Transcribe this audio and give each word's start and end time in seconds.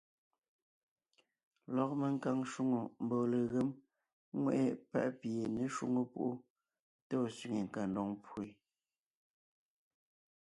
Lɔg 1.75 1.91
menkaŋ 2.01 2.37
shwòŋo 2.51 2.81
mbɔɔ 3.03 3.23
legém 3.33 3.69
ŋweʼe 4.41 4.65
páʼ 4.91 5.07
pi 5.19 5.27
ye 5.37 5.45
ně 5.55 5.63
shwóŋo 5.75 6.01
púʼu 6.13 6.31
tá 7.07 7.15
ɔ̀ 7.23 7.29
sẅiŋe 7.37 7.61
kandoŋ 7.73 8.09
pwó 8.23 8.39
yé. 8.49 8.53